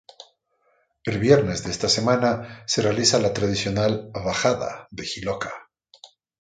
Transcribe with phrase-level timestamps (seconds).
[1.05, 5.51] El viernes de esta semana se realiza la tradicional “bajada" del Jiloca.